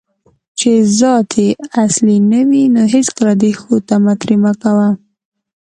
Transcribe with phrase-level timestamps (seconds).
[0.59, 1.49] چې ذات یې
[1.83, 4.89] اصلي نه وي، نو هیڅکله د ښو طمعه ترې مه کوه